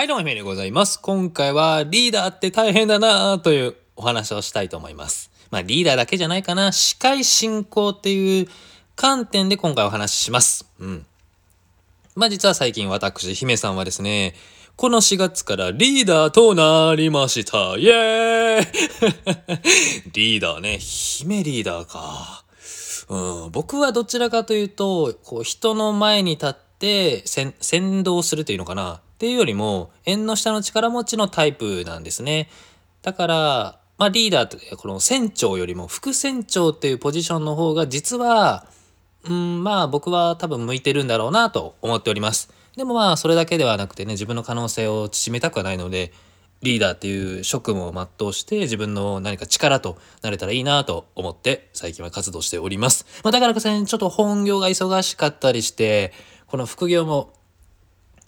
[0.00, 0.98] はい、どうも、ひめでございます。
[0.98, 5.30] 今回はリーダーって大変だなというお話をしたいと思います。
[5.50, 6.72] まあ、リーダーだけじゃないかな。
[6.72, 8.48] 司会進行っていう
[8.96, 10.64] 観点で今回お話しします。
[10.78, 11.06] うん。
[12.16, 14.34] まあ、実は最近私、姫さんはですね、
[14.74, 17.76] この4月からリーダーとなりました。
[17.76, 18.66] イエーイ
[20.16, 22.42] リーダーね、姫リーダーか。
[23.10, 27.52] うん、僕はどちらかというと、こう人の前に立って先
[27.98, 32.48] 導するというのかなっていうよりも、縁の下の力持ちのタイプなんですね。
[33.02, 38.66] だから、まあリーダーって、この船長よりも副船長っていうポジションの方が実は、
[39.24, 42.50] うん、まあ僕は多分向いてるんだろうなと思っております。
[42.76, 46.14] でもまあそれだけではなくてね、自分の可能性を縮めたくはないので、
[46.62, 53.04] リーダーっていう職務を全うして自分の何か力となれたらいいなと思って最近は活動しております。
[53.22, 56.14] まあだからこそね、ちょっと本業が忙しかったりして、
[56.46, 57.34] この副業も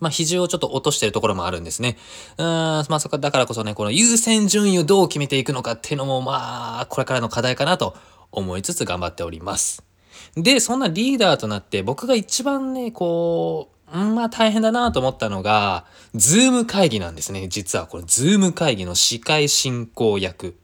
[0.00, 1.96] まあ、比重をちょっと落としてるところもあるんですね。
[2.38, 7.94] うーん、まあ、そこ、だからこそね、この優先順位をどう決めていくのかっていうのも、まあ、これからの課題かなと
[8.32, 9.84] 思いつつ頑張っております。
[10.36, 17.48] で、そんなリーダーとなって、僕が一番ね、こう、うんまあ大変だなと思ったのが、 Zoom 会議なんですね。
[17.48, 20.59] 実はこれ、 Zoom 会議の司会進行役。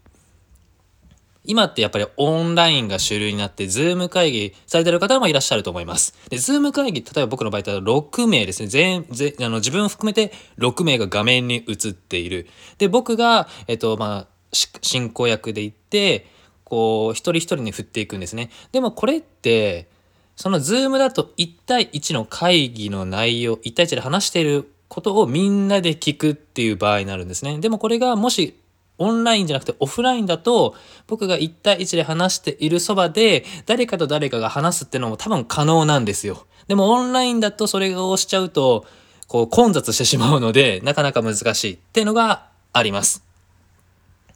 [1.46, 6.14] 今ってやっぱりオンラインが主流になって、 Zoom 会議されてる方もいらっしゃると思います。
[6.28, 8.68] で、 Zoom 会議、例えば僕の場合だと6名ですね。
[8.68, 12.46] 全、全、あの、自分を含めて6名が画面に映っている。
[12.78, 14.36] で、僕が、えっと、まあ、
[14.82, 16.26] 進行役で行って、
[16.64, 18.50] こう、一人一人に振っていくんですね。
[18.72, 19.88] でもこれって、
[20.36, 27.58] そのズームだと1対1の会議の内容、1対1で話していることをみんなで聞くっていう場合になるんですね。
[27.58, 28.54] でもこれがもし
[28.98, 30.74] オンラインじゃなくてオフラインだと
[31.06, 36.46] 僕が1対1で話しているそばで誰かと誰かが話すってのも多分可能なんですよ。
[36.68, 38.86] でもオンラインだとそれをしちゃうと
[39.28, 43.24] こう混雑してしまうのでなかなか難しいっていうのがあります。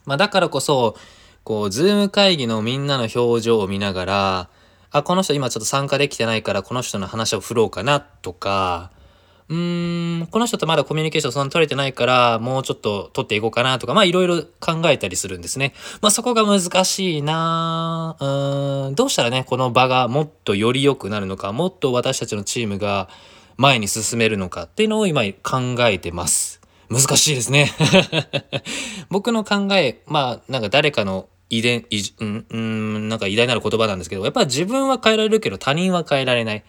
[0.04, 0.96] まあだからこそ
[1.44, 4.48] こうズーム会議のみんなの表情を見ながら
[4.92, 8.90] あ、この人今ちょっと参加できてないからこの人の話を振ろうかなとか、
[9.50, 15.74] うーん、この人とまだコミュニケーションそんな取れてないからもうちょっと取っていこうかなとか、まあいろいろ考えたりするんですね。
[16.00, 23.08] まあそこが難しいなうーん、どうしたらね、この場がもっとより良くなるのか、もっと私たちのチームが
[23.56, 26.60] 前に進めるのかっていうのを今考えてます。
[26.88, 27.72] 難しいですね。
[29.10, 36.62] 僕の考え、まあなんか誰かの遺伝、いじうん、うん、なんか偉大なる言葉なんですけど、やっぱ自分は変えられるけど他人は変えられない。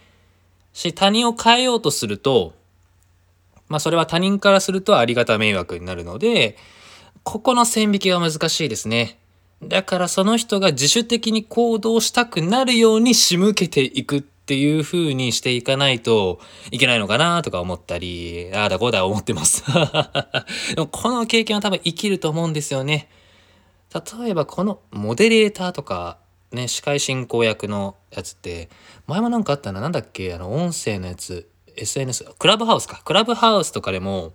[0.73, 2.53] し、他人を変えようとすると、
[3.71, 6.57] まあそれは他人からするとありがた迷惑になるので、
[7.23, 9.17] ここの線引きが難しいですね。
[9.63, 16.39] だからその人が自主的に行動したくなるように仕向けていくっていう風にしていかないと
[16.71, 19.63] いけないのかなとか思ったり、ああだこうだ思ってます。
[20.75, 23.09] でもこの経験は多分生きると思うんですよね。
[23.93, 26.17] 例えばこのモデレーターとか
[26.51, 28.69] ね、司会進行役のやつって、
[29.07, 31.47] 前もなんかあったな、なんだっけ、あの、音声のやつ、
[31.81, 33.01] SNS、クラブハウスか。
[33.03, 34.33] クラブハウスとかでも、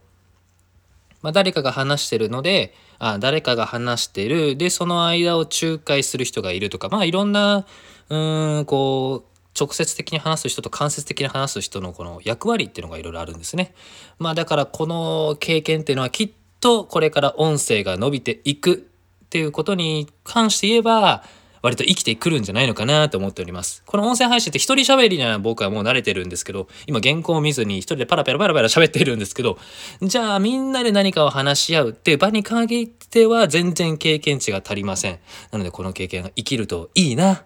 [1.23, 4.57] まあ、誰かが話してるので、あ、誰かが話してる。
[4.57, 7.67] で、その間を仲介する人がいるとか、まあ、いろんな、
[8.09, 13.75] うーん、こう、直接的に話す人と間接的に話す人のこの役割っていうのがいろいろあるんですね。
[14.19, 16.31] まあ、だからこの経験っていうのはきっ
[16.61, 18.87] とこれから音声が伸びていく
[19.25, 21.25] っていうことに関して言えば、
[21.63, 23.83] 割と生きてくるんじゃないのかなと思っております。
[23.87, 29.59] この音声配信って一人喋りには僕はもう慣れてるんですけど、今原稿を見ずに一人でパラパラパラパラ喋ってるんですけど、
[30.03, 35.19] じゃあみんなで何かを話し合うっていう場に限っては全然経験値が足りません。
[35.51, 37.45] なのでこの経験が生きるといいな。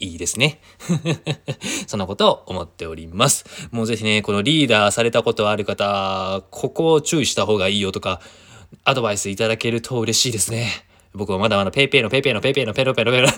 [0.00, 0.60] いいですね。
[1.88, 3.44] そんなことを思っております。
[3.72, 8.20] もうぜひね、このリーダーされたことある方、ここを注意した方がいいよとか、
[8.84, 10.87] アドバイスいただけると嬉しいですね。
[11.14, 13.28] 僕はまだまだペイペイのペイペイのペイペイのペロペロペロ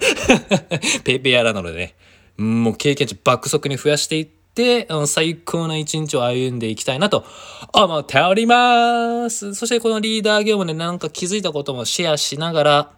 [1.04, 1.94] ペイペイヤーなのでね、
[2.36, 7.24] もう経験値爆速に増やしていって、最高な一日を歩んでいきたいなと
[7.72, 9.54] 思っております。
[9.54, 12.92] そしてこのリーダー業務でなんか気づいたこともシェアしながら、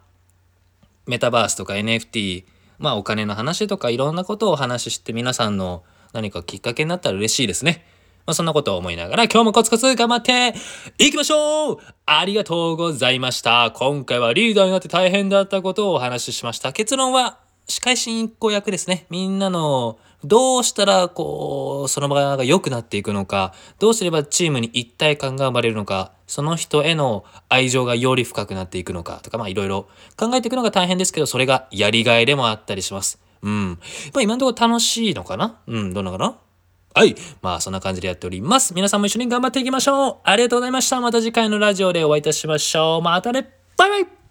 [1.07, 2.45] メタバースとか NFT、
[2.79, 7.87] まあお金の話とかいろんなことをお話しして皆さんの何かきっかけになったら嬉しいですね。
[8.27, 10.55] まあ、そんなことを思いながら今日もコツコツ頑張って
[10.99, 13.73] いきましょうありがとうございました。
[13.75, 16.73] 今回はリーダーになって大変だったことをお話ししました。
[16.73, 19.07] 結論は司会進行役ですね。
[19.09, 33.21] みんなのどうしたらこうその場が良くなっていくのか、どうすればチームに一体感が生まれるのか、その人への愛情がより深くなっていくのかとか、まあいろいろ考えていくのが大変ですけど、それがやりがいでもあったりします。
[33.43, 33.79] うん。
[34.13, 35.61] まあ今のところ楽しいのかな？
[35.67, 36.37] うん、どうなかな？
[36.95, 37.15] はい。
[37.41, 38.75] まあ、そんな感じでやっております。
[38.75, 40.17] 皆さんも一緒に頑張っていきましょう。
[40.25, 41.01] ありがとうございました。
[41.01, 43.03] また次回のラジオでお会いいたしましょう。
[43.03, 43.51] またね。
[43.77, 44.22] バイバイ